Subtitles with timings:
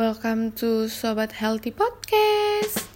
[0.00, 2.88] Welcome to Sobat Healthy Podcast.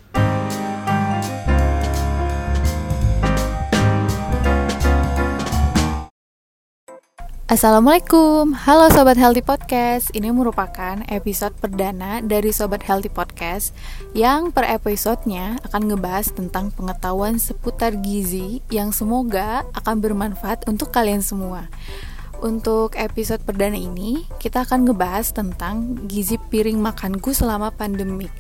[7.45, 10.17] Assalamualaikum, halo Sobat Healthy Podcast.
[10.17, 13.77] Ini merupakan episode perdana dari Sobat Healthy Podcast
[14.17, 21.21] Yang per episodenya akan ngebahas tentang pengetahuan seputar gizi Yang semoga akan bermanfaat untuk kalian
[21.21, 21.69] semua
[22.43, 28.33] Untuk episode perdana ini, kita akan ngebahas tentang gizi piring makanku selama pandemik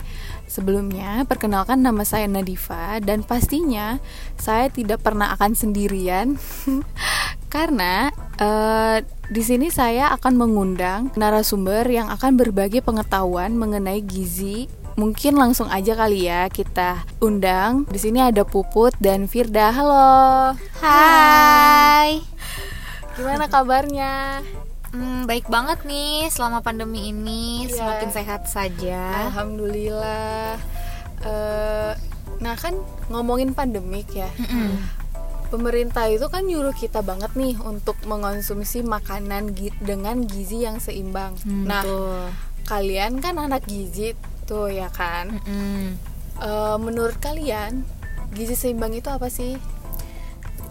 [0.45, 3.99] Sebelumnya, perkenalkan nama saya Nadifa dan pastinya
[4.37, 6.37] saya tidak pernah akan sendirian
[7.55, 9.01] karena uh,
[9.33, 14.69] di sini saya akan mengundang narasumber yang akan berbagi pengetahuan mengenai gizi.
[14.95, 17.83] Mungkin langsung aja kali ya kita undang.
[17.91, 19.75] Di sini ada Puput dan Firda.
[19.75, 20.55] Halo.
[20.79, 22.34] Hai.
[23.15, 24.43] Gimana kabarnya?
[24.91, 27.75] Hmm, baik banget nih selama pandemi ini Iya.
[27.77, 29.27] semakin sehat saja.
[29.27, 30.55] Alhamdulillah.
[31.21, 31.93] Eh,
[32.37, 32.75] nah kan
[33.09, 34.31] ngomongin pandemik ya.
[34.37, 34.79] Mm-mm.
[35.49, 41.39] Pemerintah itu kan nyuruh kita banget nih untuk mengonsumsi makanan gi- dengan gizi yang seimbang.
[41.41, 42.27] Hmm, nah, betul.
[42.65, 45.39] kalian kan anak gizi tuh ya kan.
[46.37, 47.83] Eh, menurut kalian
[48.31, 49.55] gizi seimbang itu apa sih?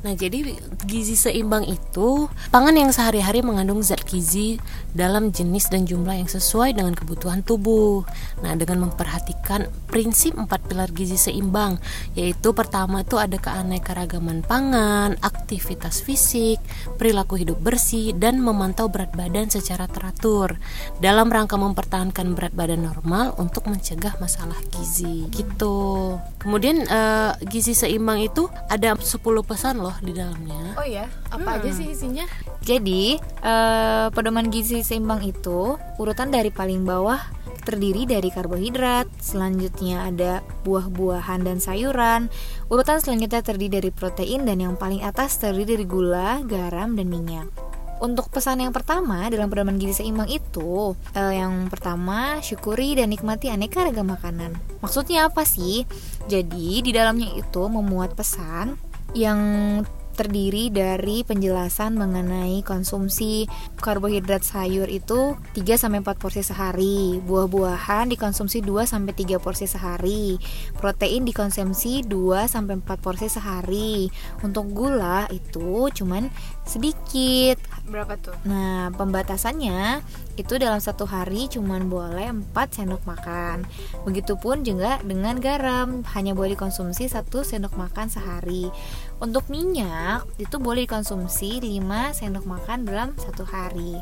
[0.04, 4.60] Nah, jadi gizi seimbang itu pangan yang sehari-hari mengandung zat gizi
[4.92, 8.04] dalam jenis dan jumlah yang sesuai dengan kebutuhan tubuh.
[8.44, 11.80] Nah, dengan memperhatikan prinsip empat pilar gizi seimbang,
[12.20, 16.60] yaitu pertama itu ada keanekaragaman pangan, aktivitas fisik,
[17.00, 20.60] perilaku hidup bersih, dan memantau berat badan secara teratur
[21.00, 25.32] dalam rangka mempertahankan berat badan normal untuk mencegah masalah gizi.
[25.32, 26.20] Gitu.
[26.44, 30.74] Kemudian eh, gizi seimbang itu ada 10 pesan loh di dalamnya.
[30.80, 32.26] Oh ya, apa aja sih isinya?
[32.64, 37.20] Jadi, eh, pedoman gizi seimbang itu urutan dari paling bawah
[37.64, 42.28] terdiri dari karbohidrat, selanjutnya ada buah-buahan dan sayuran,
[42.68, 47.48] urutan selanjutnya terdiri dari protein dan yang paling atas terdiri dari gula, garam, dan minyak.
[48.04, 53.48] Untuk pesan yang pertama dalam pedoman gizi seimbang itu, eh, yang pertama syukuri dan nikmati
[53.48, 54.60] aneka ragam makanan.
[54.84, 55.88] Maksudnya apa sih?
[56.28, 58.76] Jadi di dalamnya itu memuat pesan
[59.14, 59.40] yang
[60.14, 63.50] terdiri dari penjelasan mengenai konsumsi
[63.82, 70.38] karbohidrat sayur itu 3 sampai 4 porsi sehari, buah-buahan dikonsumsi 2 sampai 3 porsi sehari,
[70.78, 74.08] protein dikonsumsi 2 sampai 4 porsi sehari.
[74.46, 76.30] Untuk gula itu cuman
[76.64, 77.58] sedikit.
[77.90, 78.38] Berapa tuh?
[78.46, 80.06] Nah, pembatasannya
[80.38, 83.66] itu dalam satu hari cuman boleh 4 sendok makan.
[84.06, 88.70] Begitupun juga dengan garam, hanya boleh dikonsumsi satu sendok makan sehari.
[89.20, 90.03] Untuk minyak
[90.38, 93.98] itu boleh dikonsumsi 5 sendok makan dalam satu hari.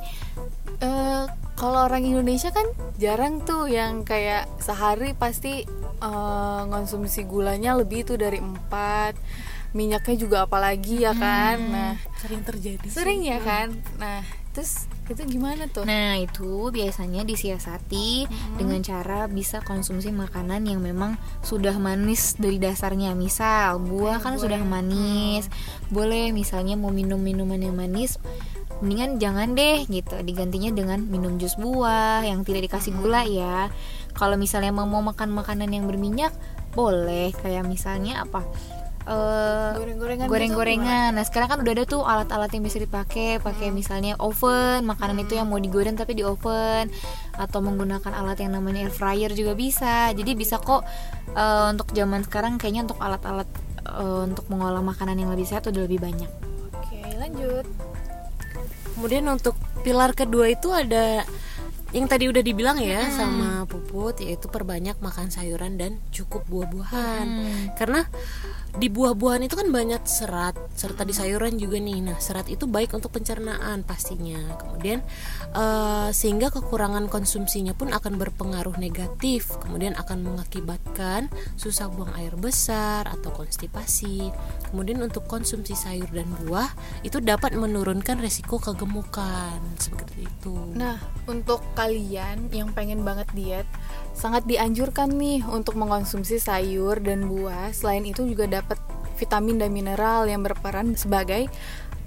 [0.81, 1.25] Eh,
[1.55, 2.65] kalau orang Indonesia kan
[2.97, 5.63] jarang tuh yang kayak sehari pasti
[6.01, 9.13] eh, ngonsumsi gulanya lebih tuh dari 4
[9.71, 12.83] minyaknya juga apalagi ya kan nah Sering terjadi.
[12.83, 12.91] sih.
[12.91, 14.19] sering ya kan nah
[14.51, 18.23] terus itu gimana tuh Nah, itu biasanya disiasati
[18.55, 23.11] dengan cara bisa konsumsi makanan yang memang sudah manis dari dasarnya.
[23.11, 25.51] Misal, buah kan buah sudah manis.
[25.91, 28.23] Boleh misalnya mau minum minuman yang manis,
[28.79, 30.15] mendingan jangan deh gitu.
[30.23, 33.67] Digantinya dengan minum jus buah yang tidak dikasih gula ya.
[34.15, 36.31] Kalau misalnya mau makan makanan yang berminyak,
[36.71, 38.47] boleh kayak misalnya apa?
[39.01, 41.09] Eh, goreng-gorengan goreng-gorengan.
[41.17, 45.33] Nah, sekarang kan udah ada tuh alat-alat yang bisa dipakai, pakai misalnya oven, makanan itu
[45.33, 46.93] yang mau digoreng tapi di oven
[47.33, 50.13] atau menggunakan alat yang namanya air fryer juga bisa.
[50.13, 50.85] Jadi bisa kok
[51.33, 53.49] eh, untuk zaman sekarang kayaknya untuk alat-alat
[53.89, 56.29] eh, untuk mengolah makanan yang lebih sehat udah lebih banyak.
[56.77, 57.65] oke lanjut
[58.93, 61.25] Kemudian untuk pilar kedua itu ada
[61.91, 67.27] yang tadi udah dibilang ya sama Puput yaitu perbanyak makan sayuran dan cukup buah-buahan.
[67.75, 68.07] Karena
[68.79, 71.99] di buah-buahan itu kan banyak serat serta di sayuran juga nih.
[71.99, 74.39] Nah, serat itu baik untuk pencernaan pastinya.
[74.55, 75.03] Kemudian
[75.51, 79.51] eh, sehingga kekurangan konsumsinya pun akan berpengaruh negatif.
[79.59, 81.27] Kemudian akan mengakibatkan
[81.59, 84.31] susah buang air besar atau konstipasi.
[84.71, 86.71] Kemudian untuk konsumsi sayur dan buah
[87.03, 90.55] itu dapat menurunkan resiko kegemukan seperti itu.
[90.77, 90.95] Nah,
[91.27, 93.67] untuk kalian yang pengen banget diet,
[94.11, 97.71] sangat dianjurkan nih untuk mengonsumsi sayur dan buah.
[97.71, 98.77] Selain itu juga dapat
[99.17, 101.45] vitamin dan mineral yang berperan sebagai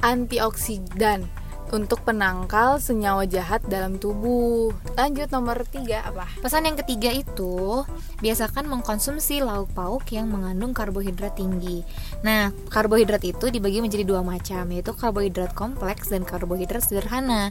[0.02, 1.24] antioksidan
[1.72, 4.70] untuk penangkal senyawa jahat dalam tubuh.
[4.94, 6.28] Lanjut nomor tiga apa?
[6.38, 7.82] Pesan yang ketiga itu
[8.20, 11.82] biasakan mengkonsumsi lauk pauk yang mengandung karbohidrat tinggi.
[12.22, 17.50] Nah, karbohidrat itu dibagi menjadi dua macam, yaitu karbohidrat kompleks dan karbohidrat sederhana.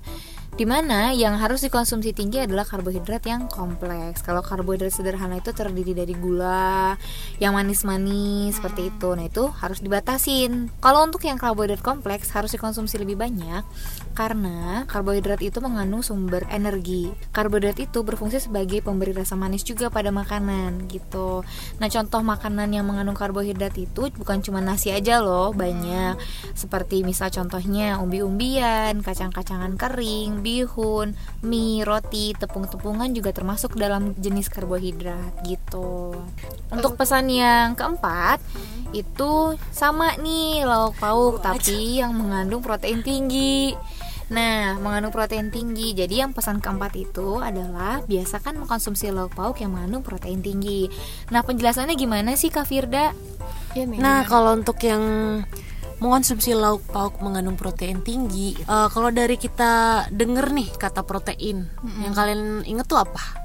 [0.53, 4.21] Di mana yang harus dikonsumsi tinggi adalah karbohidrat yang kompleks.
[4.21, 6.93] Kalau karbohidrat sederhana itu terdiri dari gula,
[7.41, 9.17] yang manis-manis seperti itu.
[9.17, 10.69] Nah itu harus dibatasin.
[10.77, 13.65] Kalau untuk yang karbohidrat kompleks harus dikonsumsi lebih banyak
[14.13, 17.09] karena karbohidrat itu mengandung sumber energi.
[17.33, 21.41] Karbohidrat itu berfungsi sebagai pemberi rasa manis juga pada makanan gitu.
[21.81, 26.13] Nah contoh makanan yang mengandung karbohidrat itu bukan cuma nasi aja loh, banyak.
[26.53, 35.47] Seperti misal contohnya umbi-umbian, kacang-kacangan kering, bihun, mie, roti, tepung-tepungan juga termasuk dalam jenis karbohidrat
[35.47, 36.11] gitu.
[36.67, 38.43] Untuk pesan yang keempat
[38.91, 43.73] itu sama nih lauk pauk tapi yang mengandung protein tinggi.
[44.33, 45.93] Nah, mengandung protein tinggi.
[45.93, 50.89] Jadi yang pesan keempat itu adalah biasakan mengkonsumsi lauk pauk yang mengandung protein tinggi.
[51.29, 53.13] Nah, penjelasannya gimana sih Kak Firda?
[53.73, 53.99] Nih.
[53.99, 55.03] Nah, kalau untuk yang
[55.97, 61.67] mengonsumsi lauk pauk mengandung protein tinggi, eh, kalau dari kita denger nih kata protein,
[62.01, 63.43] yang kalian inget tuh apa?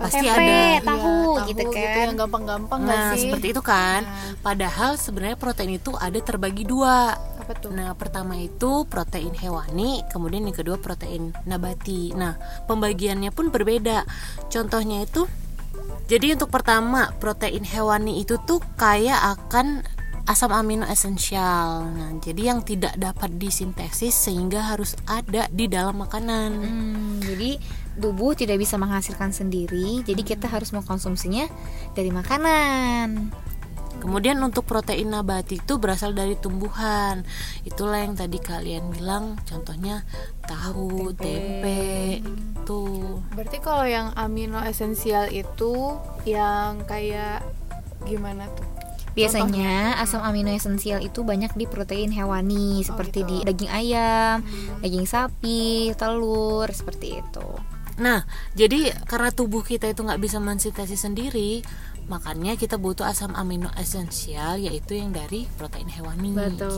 [0.00, 2.04] Pasti Tempe, ada tahu, Iya, gitu kan.
[2.08, 3.20] yang gampang-gampang nggak Nah, sih?
[3.28, 4.00] seperti itu kan.
[4.00, 4.32] Nah.
[4.40, 7.20] Padahal sebenarnya protein itu ada terbagi dua.
[7.36, 7.68] Apa tuh?
[7.68, 12.16] Nah, pertama itu protein hewani, kemudian yang kedua protein nabati.
[12.16, 14.08] Nah, pembagiannya pun berbeda.
[14.48, 15.28] Contohnya itu
[16.08, 19.84] jadi untuk pertama, protein hewani itu tuh kaya akan
[20.30, 21.90] asam amino esensial.
[21.90, 26.50] Nah, jadi yang tidak dapat disintesis sehingga harus ada di dalam makanan.
[26.54, 27.58] Hmm, jadi
[27.98, 31.50] tubuh tidak bisa menghasilkan sendiri, jadi kita harus mengkonsumsinya
[31.98, 33.34] dari makanan.
[34.00, 37.20] Kemudian untuk protein nabati itu berasal dari tumbuhan.
[37.68, 40.08] Itulah yang tadi kalian bilang contohnya
[40.46, 42.24] tahu, tempe,
[42.64, 43.20] tuh.
[43.36, 47.44] Berarti kalau yang amino esensial itu yang kayak
[48.08, 48.79] gimana tuh?
[49.20, 54.40] Biasanya asam amino esensial itu banyak di protein hewani seperti di daging ayam,
[54.80, 57.48] daging sapi, telur seperti itu.
[58.00, 58.24] Nah,
[58.56, 61.60] jadi karena tubuh kita itu nggak bisa mensintesis sendiri,
[62.10, 66.34] makanya kita butuh asam amino esensial yaitu yang dari protein hewani.
[66.34, 66.74] Gitu.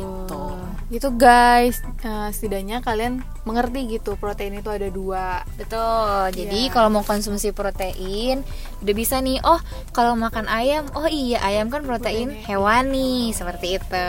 [0.93, 5.47] Gitu guys, Eh, setidaknya kalian mengerti gitu protein itu ada dua.
[5.55, 6.35] Betul.
[6.35, 6.73] Jadi Iya.
[6.75, 8.43] kalau mau konsumsi protein
[8.83, 9.39] udah bisa nih.
[9.41, 9.63] Oh,
[9.95, 14.09] kalau makan ayam, oh iya ayam kan protein hewani seperti itu.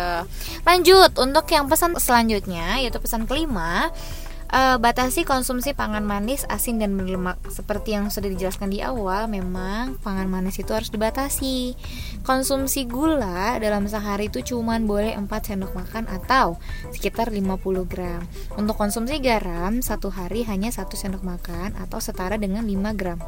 [0.65, 3.93] Lanjut untuk yang pesan selanjutnya yaitu pesan kelima.
[4.51, 7.39] Eh, batasi konsumsi pangan manis, asin dan berlemak.
[7.47, 11.77] Seperti yang sudah dijelaskan di awal, memang pangan manis itu harus dibatasi.
[12.27, 16.59] Konsumsi gula dalam sehari itu cuman boleh 4 sendok makan atau
[16.91, 18.23] sekitar 50 gram.
[18.55, 23.19] Untuk konsumsi garam satu hari hanya satu sendok makan atau setara dengan 5 gram.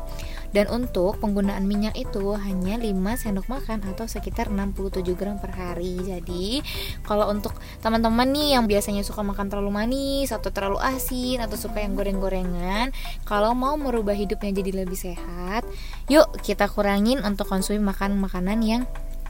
[0.52, 5.98] Dan untuk penggunaan minyak itu hanya 5 sendok makan atau sekitar 67 gram per hari.
[6.04, 6.62] Jadi,
[7.08, 11.82] kalau untuk teman-teman nih yang biasanya suka makan terlalu manis atau terlalu asin atau suka
[11.82, 12.92] yang goreng-gorengan,
[13.24, 15.64] kalau mau merubah hidupnya jadi lebih sehat,
[16.12, 18.84] yuk kita kurangin untuk konsumsi makan makanan yang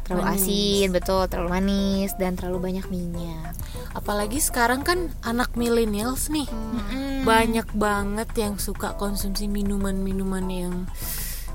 [0.06, 0.42] terlalu Manis.
[0.46, 3.58] asin, betul, terlalu manis dan terlalu banyak minyak.
[3.92, 6.46] Apalagi sekarang kan anak millennials nih.
[6.46, 7.26] Mm-mm.
[7.26, 10.74] Banyak banget yang suka konsumsi minuman-minuman yang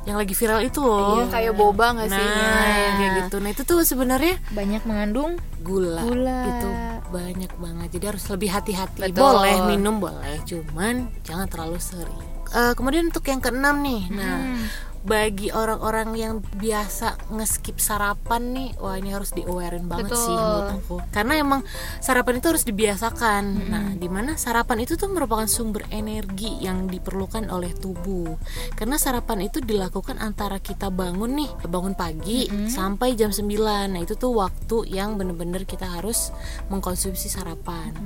[0.02, 1.23] yang lagi viral itu loh.
[1.23, 2.25] Iya, kayak boba nggak Nah, sih?
[2.26, 3.37] yang kayak gitu.
[3.38, 6.00] Nah, itu tuh sebenarnya banyak mengandung gula.
[6.02, 6.41] Gula.
[6.49, 6.69] Itu
[7.12, 7.88] banyak banget.
[8.00, 9.12] Jadi harus lebih hati-hati.
[9.12, 12.25] Boleh minum boleh, cuman jangan terlalu sering.
[12.50, 14.08] Eh, kemudian untuk yang keenam nih.
[14.11, 14.58] Nah,
[15.00, 20.37] bagi orang-orang yang biasa ngeskip sarapan nih, wah ini harus di-awarein banget sih Betul.
[20.37, 20.97] menurut aku.
[21.09, 21.61] Karena emang
[22.04, 23.42] sarapan itu harus dibiasakan.
[23.73, 28.37] Nah, di mana sarapan itu tuh merupakan sumber energi yang diperlukan oleh tubuh.
[28.76, 33.97] Karena sarapan itu dilakukan antara kita bangun nih, bangun pagi sampai jam 9.
[33.97, 36.28] Nah, itu tuh waktu yang bener-bener kita harus
[36.69, 37.97] mengkonsumsi sarapan.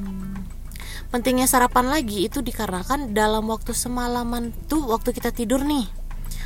[1.10, 6.03] Pentingnya sarapan lagi itu dikarenakan dalam waktu semalaman tuh waktu kita tidur nih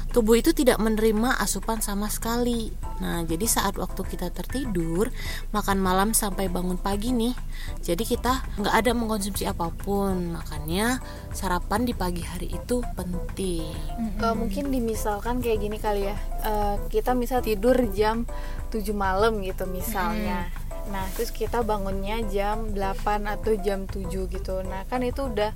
[0.08, 2.72] tubuh itu tidak menerima asupan sama sekali.
[2.98, 5.12] Nah, jadi saat waktu kita tertidur,
[5.52, 7.36] makan malam sampai bangun pagi nih,
[7.84, 10.34] jadi kita nggak ada mengkonsumsi apa pun.
[10.34, 10.98] Makanya
[11.30, 13.76] sarapan di pagi hari itu penting.
[14.18, 16.16] Eh, mungkin dimisalkan kayak gini kali ya.
[16.42, 18.24] Eh, kita misal tidur jam
[18.72, 20.48] 7 malam gitu misalnya.
[20.88, 24.64] Nah, terus kita bangunnya jam 8 atau jam 7 gitu.
[24.64, 25.52] Nah, kan itu udah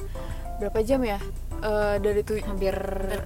[0.61, 1.19] berapa jam ya?
[1.63, 2.75] Eh, dari tuh hampir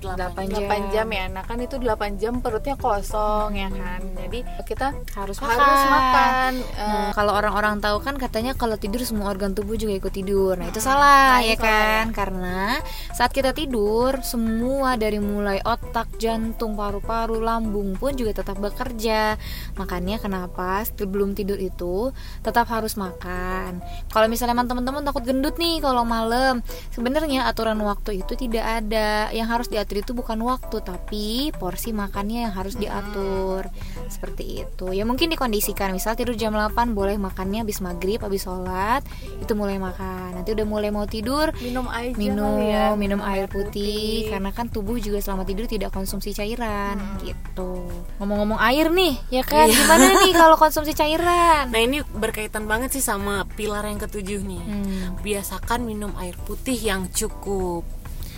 [0.01, 0.69] delapan 8 jam.
[0.69, 1.25] 8 jam ya.
[1.33, 4.01] Nah, kan itu 8 jam perutnya kosong ya kan.
[4.15, 5.57] Jadi kita harus makan.
[5.57, 6.53] harus makan.
[6.77, 10.55] eh, Nah, kalau orang-orang tahu kan katanya kalau tidur semua organ tubuh juga ikut tidur.
[10.57, 12.05] Nah, itu salah Nah, ya itu kan?
[12.13, 12.79] Karena
[13.13, 19.37] saat kita tidur, semua dari mulai otak, jantung, paru-paru, lambung pun juga tetap bekerja.
[19.77, 22.11] Makanya kenapa sebelum tidur itu
[22.43, 23.81] tetap harus makan.
[24.11, 29.31] Kalau misalnya teman-teman takut gendut nih kalau malam, sebenarnya aturan waktu itu tidak ada.
[29.31, 33.71] Yang harus diatur itu bukan waktu, tapi porsi makannya yang harus diatur.
[34.11, 34.91] Seperti itu.
[34.91, 39.07] Ya mungkin dikondisikan, misal tidur jam 8 boleh makannya habis maghrib, habis sholat,
[39.39, 40.43] itu mulai makan.
[40.43, 42.97] Nanti udah mulai mau tidur, minum aja minum ya.
[42.97, 47.85] minum air putih karena kan tubuh juga selama tidur tidak konsumsi cairan gitu
[48.17, 53.05] ngomong-ngomong air nih ya kan gimana nih kalau konsumsi cairan Nah ini berkaitan banget sih
[53.05, 54.63] sama pilar yang ketujuh nih.
[54.63, 55.21] Hmm.
[55.21, 57.85] Biasakan minum air putih yang cukup.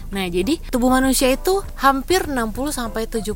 [0.08, 3.28] Nah, jadi tubuh manusia itu hampir 60 sampai 70%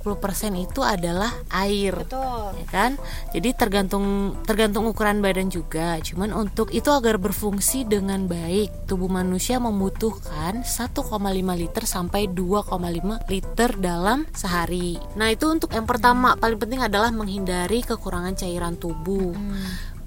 [0.56, 1.92] itu adalah air.
[1.92, 2.56] Betul.
[2.56, 2.92] Ya kan?
[3.36, 6.00] Jadi tergantung tergantung ukuran badan juga.
[6.00, 13.70] Cuman untuk itu agar berfungsi dengan baik, tubuh manusia membutuhkan 1,5 liter sampai 2,5 liter
[13.76, 14.96] dalam sehari.
[15.16, 19.36] Nah, itu untuk yang pertama paling penting adalah menghindari kekurangan cairan tubuh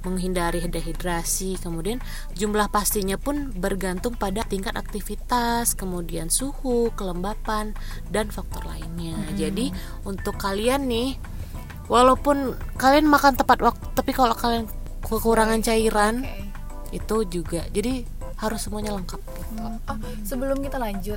[0.06, 1.98] menghindari dehidrasi kemudian
[2.38, 7.74] jumlah pastinya pun bergantung pada tingkat aktivitas kemudian suhu kelembapan
[8.14, 9.74] dan faktor lainnya jadi
[10.06, 11.18] untuk kalian nih
[11.90, 14.70] walaupun kalian makan tepat waktu tapi kalau kalian
[15.02, 16.46] kekurangan cairan Oke.
[16.94, 18.06] itu juga jadi
[18.38, 19.22] harus semuanya lengkap
[19.56, 19.80] Oh,
[20.28, 21.16] sebelum kita lanjut,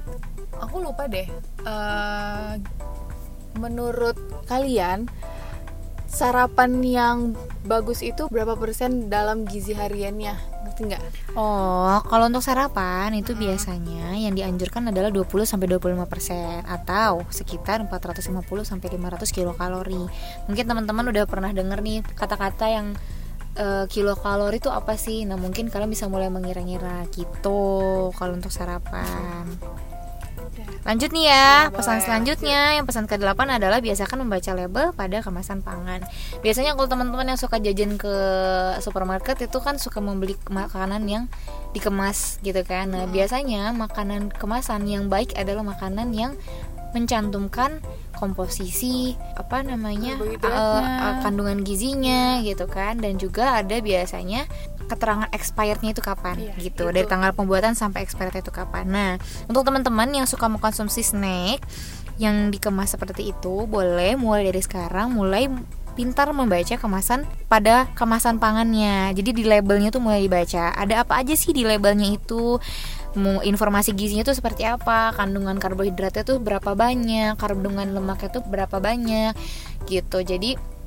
[0.54, 1.26] aku lupa deh.
[1.66, 2.52] eh,
[3.58, 4.14] menurut
[4.46, 5.10] kalian
[6.08, 7.18] sarapan yang
[7.68, 10.34] bagus itu berapa persen dalam gizi hariannya?
[10.64, 11.02] Ngerti nggak?
[11.36, 18.40] Oh, kalau untuk sarapan itu biasanya yang dianjurkan adalah 20 sampai 25% atau sekitar 450
[18.64, 20.04] sampai 500 kilokalori.
[20.48, 22.86] Mungkin teman-teman udah pernah denger nih kata-kata yang
[23.60, 25.28] eh, kilokalori itu apa sih?
[25.28, 29.44] Nah, mungkin kalian bisa mulai mengira-ngira gitu kalau untuk sarapan.
[30.86, 36.02] Lanjut nih ya, pesan selanjutnya yang pesan ke-8 adalah biasakan membaca label pada kemasan pangan.
[36.40, 38.14] Biasanya kalau teman-teman yang suka jajan ke
[38.80, 41.24] supermarket itu kan suka membeli makanan yang
[41.76, 42.90] dikemas gitu kan.
[42.90, 46.32] Nah, biasanya makanan kemasan yang baik adalah makanan yang
[46.96, 47.84] mencantumkan
[48.18, 54.48] komposisi apa namanya eh, eh, kandungan gizinya gitu kan dan juga ada biasanya
[54.88, 56.94] keterangan expirednya itu kapan Iya, gitu itu.
[56.96, 58.88] dari tanggal pembuatan sampai expired itu kapan.
[58.88, 59.12] Nah,
[59.44, 61.60] untuk teman-teman yang suka mengkonsumsi snack
[62.16, 65.46] yang dikemas seperti itu, boleh mulai dari sekarang mulai
[65.92, 69.12] pintar membaca kemasan pada kemasan pangannya.
[69.12, 70.72] Jadi di labelnya tuh mulai dibaca.
[70.72, 72.56] Ada apa aja sih di labelnya itu?
[73.42, 75.10] Informasi gizinya tuh seperti apa?
[75.14, 77.34] Kandungan karbohidratnya tuh berapa banyak?
[77.36, 79.34] Kandungan lemaknya tuh berapa banyak?
[79.86, 80.18] Gitu.
[80.22, 80.78] Jadi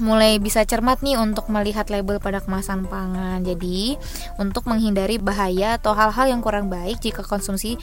[0.00, 3.44] mulai bisa cermat nih untuk melihat label pada kemasan pangan.
[3.44, 4.00] Jadi,
[4.40, 7.76] untuk menghindari bahaya atau hal-hal yang kurang baik jika konsumsi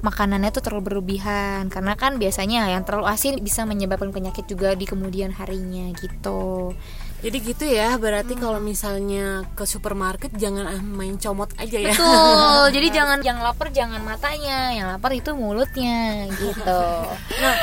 [0.00, 1.66] makanannya itu terlalu berlebihan.
[1.66, 6.72] Karena kan biasanya yang terlalu asin bisa menyebabkan penyakit juga di kemudian harinya gitu.
[7.16, 12.62] Jadi gitu ya berarti kalau misalnya ke supermarket jangan ah, main comot aja ya Betul.
[12.76, 16.80] Jadi jangan yang lapar jangan matanya, yang lapar itu mulutnya gitu.
[17.36, 17.54] Nah,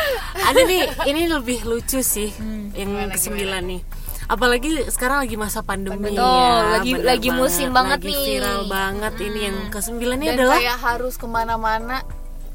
[0.43, 2.29] ada nih, ini lebih lucu sih
[2.73, 3.81] yang Gimana, kesembilan nih.
[4.23, 8.23] Apalagi sekarang lagi masa pandemi Betul, ya, lagi- bener lagi musim banget lagi nih.
[8.25, 11.97] viral banget ini yang kesembilan ini Dan adalah kayak harus ke mana-mana.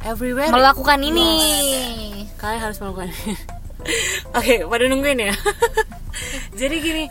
[0.01, 0.49] everywhere.
[0.49, 1.29] Melakukan ini.
[2.37, 3.11] Kalian harus melakukan.
[4.39, 5.35] Oke, pada nungguin ya.
[6.61, 7.05] Jadi gini,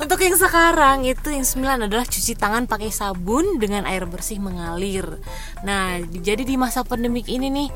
[0.00, 5.18] untuk yang sekarang itu yang sembilan adalah cuci tangan pakai sabun dengan air bersih mengalir.
[5.62, 7.68] Nah, di- jadi di masa pandemik ini nih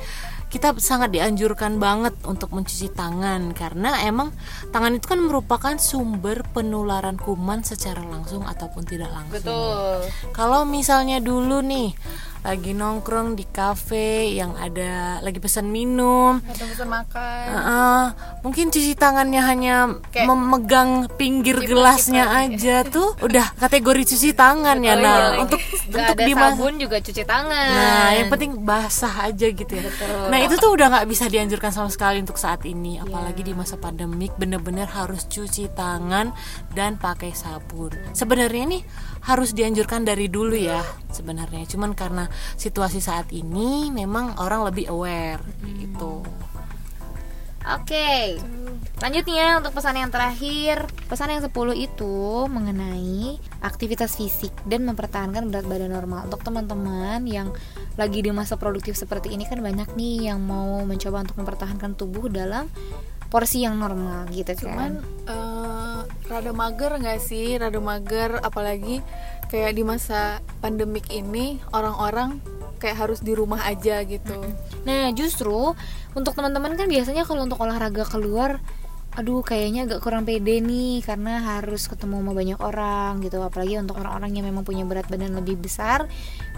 [0.51, 4.35] kita sangat dianjurkan banget untuk mencuci tangan karena emang
[4.75, 9.39] tangan itu kan merupakan sumber penularan kuman secara langsung ataupun tidak langsung.
[9.47, 10.11] Betul.
[10.35, 11.95] Kalau misalnya dulu nih
[12.41, 17.45] lagi nongkrong di kafe yang ada lagi pesan minum, Atau pesan makan.
[17.53, 18.05] Heeh,
[18.41, 19.77] mungkin cuci tangannya hanya
[20.09, 24.95] Kayak memegang pinggir gelasnya kipas, aja tuh udah kategori cuci tangan ya.
[24.97, 27.69] Oh, Nah, iya, untuk Nggak untuk ada di sabun juga cuci tangan.
[27.75, 29.83] Nah, yang penting basah aja gitu ya.
[30.31, 33.77] Nah, itu tuh udah nggak bisa dianjurkan sama sekali untuk saat ini, apalagi di masa
[33.77, 36.33] pandemik bener-bener harus cuci tangan
[36.73, 37.93] dan pakai sabun.
[38.17, 38.79] Sebenarnya ini
[39.21, 40.81] harus dianjurkan dari dulu ya
[41.13, 41.69] sebenarnya.
[41.69, 46.25] Cuman karena situasi saat ini memang orang lebih aware gitu.
[47.61, 48.41] Oke.
[49.05, 55.69] Lanjutnya untuk pesan yang terakhir, pesan yang 10 itu mengenai aktivitas fisik dan mempertahankan berat
[55.69, 56.25] badan normal.
[56.33, 57.53] Untuk teman-teman yang
[58.01, 62.33] lagi di masa produktif seperti ini kan banyak nih yang mau mencoba untuk mempertahankan tubuh
[62.33, 62.65] dalam
[63.31, 64.93] porsi yang normal gitu cuman kan
[65.31, 67.59] eh, rada mager nggak sih?
[67.59, 69.03] Rada mager apalagi
[69.51, 72.39] kayak di masa pandemik ini orang-orang
[72.79, 74.39] kayak harus di rumah aja gitu.
[74.87, 75.75] Nah justru
[76.15, 78.63] untuk teman-teman kan biasanya kalau untuk olahraga keluar
[79.19, 83.43] Aduh kayaknya agak kurang pede nih karena harus ketemu sama banyak orang gitu.
[83.43, 86.07] Apalagi untuk orang-orang yang memang punya berat badan lebih besar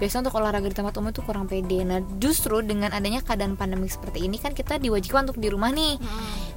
[0.03, 1.87] Biasanya untuk olahraga di tempat umum itu kurang pede.
[1.87, 5.95] Nah justru dengan adanya keadaan pandemik seperti ini kan kita diwajibkan untuk di rumah nih.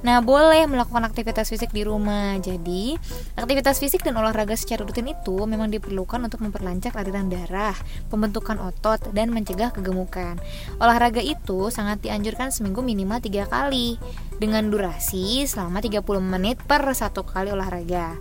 [0.02, 2.34] Nah boleh melakukan aktivitas fisik di rumah.
[2.42, 2.98] Jadi
[3.38, 7.78] aktivitas fisik dan olahraga secara rutin itu memang diperlukan untuk memperlancar aliran darah
[8.10, 10.42] Pembentukan otot dan mencegah kegemukan.
[10.82, 13.94] Olahraga itu sangat dianjurkan seminggu minimal tiga kali
[14.36, 18.16] Dengan durasi selama 30 menit per satu kali olahraga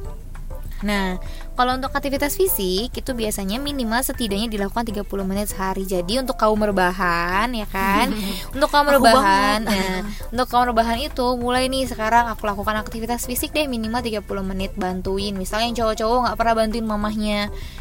[0.83, 1.15] Nah,
[1.55, 5.87] kalau untuk aktivitas fisik itu biasanya minimal setidaknya dilakukan 30 menit sehari.
[5.87, 8.11] Jadi untuk kaum rebahan ya kan.
[8.55, 9.63] untuk kaum rebahan.
[9.75, 14.21] Nah, untuk kaum rebahan itu mulai nih sekarang aku lakukan aktivitas fisik deh minimal 30
[14.43, 15.33] menit bantuin.
[15.33, 17.39] Misalnya yang cowok-cowok nggak pernah bantuin mamahnya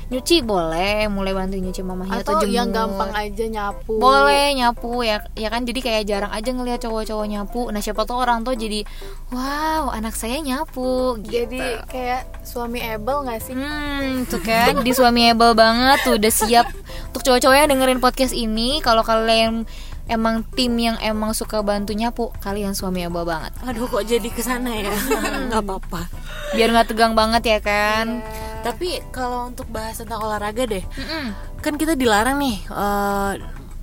[0.09, 2.77] nyuci boleh, mulai bantuin nyuci mamahnya atau atau, yang jemur.
[2.99, 7.61] gampang aja nyapu Boleh nyapu ya ya kan jadi kayak jarang aja ngelihat cowok-cowok nyapu.
[7.69, 8.85] Nah, siapa tuh orang tuh jadi
[9.31, 11.33] wow, anak saya nyapu gitu.
[11.47, 16.33] jadi kayak suami able nggak sih Hmm, tuh kan di suami able banget tuh udah
[16.33, 16.67] siap
[17.09, 18.79] untuk cowok-cowok yang dengerin podcast ini.
[18.81, 19.65] Kalau kalian
[20.05, 23.57] emang tim yang emang suka bantu nyapu, kalian suami able banget.
[23.65, 24.93] aduh kok jadi ke sana ya
[25.49, 26.05] nggak apa-apa
[26.53, 28.21] Biar nggak tegang banget ya kan.
[28.65, 31.25] Tapi kalau untuk bahas tentang olahraga deh Mm-mm.
[31.61, 33.33] kan kita dilarang nih eh,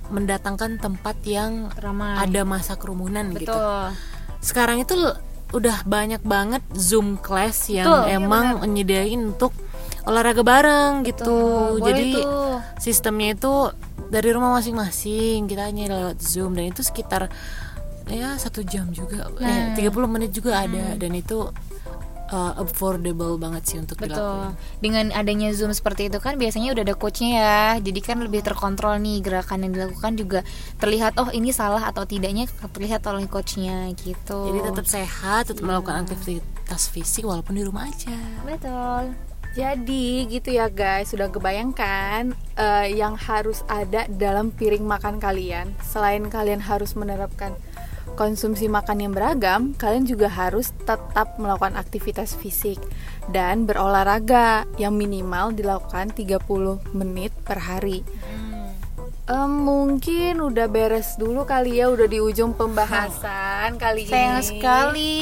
[0.08, 2.18] mendatangkan tempat yang Ramai.
[2.20, 3.94] ada masa kerumunan gitu Betul.
[4.40, 4.92] sekarang itu
[5.52, 9.52] udah banyak banget zoom class yang Betul, iya emang nyediain untuk
[10.02, 12.56] olahraga bareng gitu Betul, boleh jadi tuh.
[12.76, 13.52] sistemnya itu
[14.08, 17.30] dari rumah masing-masing kita hanya lewat zoom dan itu sekitar
[18.04, 19.72] ya satu jam juga Nah.
[19.72, 21.48] eh, 30 menit juga ada dan itu
[22.32, 24.80] uh, affordable banget sih untuk dilakukan Betul.
[24.80, 27.62] Dengan adanya Zoom seperti itu kan biasanya udah ada coachnya ya.
[27.78, 30.40] Jadi kan lebih terkontrol nih gerakan yang dilakukan juga
[30.80, 34.48] terlihat oh ini salah atau tidaknya terlihat oleh coachnya gitu.
[34.48, 39.12] jadi tetap sehat tetap melakukan aktivitas fisik walaupun di rumah aja betul.
[39.52, 45.76] Jadi gitu ya guys, sudah kebayangkan eh, yang harus ada dalam piring makan kalian.
[45.84, 47.52] Selain kalian harus menerapkan
[48.14, 52.78] konsumsi makan yang beragam, kalian juga harus tetap melakukan aktivitas fisik
[53.30, 56.42] dan berolahraga yang minimal dilakukan 30
[56.92, 58.04] menit per hari.
[59.22, 64.48] Em, mungkin udah beres dulu kali ya, udah di ujung pembahasan kali Sayang ini.
[64.50, 65.16] sekali.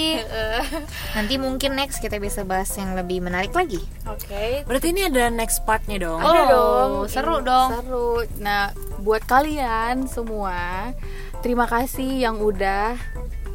[1.20, 3.84] Nanti mungkin next kita bisa bahas yang lebih menarik lagi.
[4.08, 7.68] Oke, berarti ini ada next partnya dong Oh, Ada dong, seru ini dong.
[7.76, 8.10] Seru.
[8.40, 8.72] Nah,
[9.04, 10.90] buat kalian semua,
[11.40, 12.96] terima kasih yang udah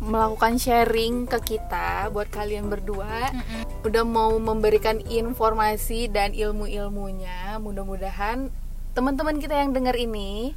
[0.05, 3.33] melakukan sharing ke kita buat kalian berdua.
[3.81, 7.57] Udah mau memberikan informasi dan ilmu-ilmunya.
[7.61, 8.49] Mudah-mudahan
[8.93, 10.55] teman-teman kita yang dengar ini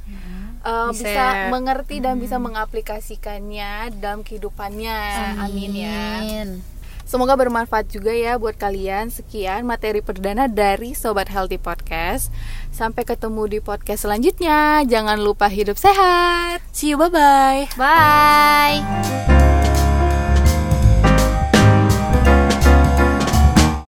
[0.63, 4.99] uh, Bisa- bisa, mengerti dan bisa mengaplikasikannya dalam kehidupannya.
[5.43, 6.45] Amin ya.
[7.09, 9.09] Semoga bermanfaat juga ya buat kalian.
[9.09, 12.29] Sekian materi perdana dari Sobat Healthy Podcast.
[12.69, 14.85] Sampai ketemu di podcast selanjutnya.
[14.85, 16.61] Jangan lupa hidup sehat.
[16.69, 19.65] see you bye bye Bye.